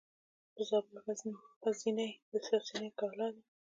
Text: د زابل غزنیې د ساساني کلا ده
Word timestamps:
د 0.55 0.57
زابل 0.69 0.95
غزنیې 1.63 2.09
د 2.31 2.33
ساساني 2.47 2.89
کلا 2.99 3.27
ده 3.33 3.41